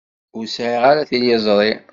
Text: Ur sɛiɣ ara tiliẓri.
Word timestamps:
Ur 0.37 0.45
sɛiɣ 0.55 0.83
ara 0.91 1.09
tiliẓri. 1.09 1.71